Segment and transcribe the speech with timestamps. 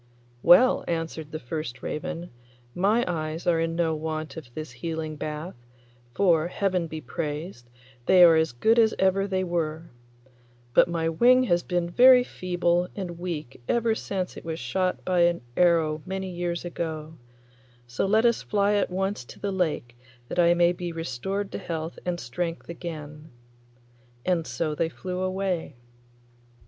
[0.41, 2.31] 'Well,' answered the first raven,
[2.73, 5.53] 'my eyes are in no want of this healing bath,
[6.15, 7.69] for, Heaven be praised,
[8.07, 9.91] they are as good as ever they were;
[10.73, 15.19] but my wing has been very feeble and weak ever since it was shot by
[15.19, 17.19] an arrow many years ago,
[17.85, 19.95] so let us fly at once to the lake
[20.29, 23.29] that I may be restored to health and strength again.'
[24.25, 25.75] And so they flew away.